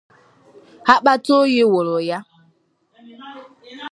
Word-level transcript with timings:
akpataoyi 0.93 1.61
wụrụ 1.71 1.97
ya 2.09 2.19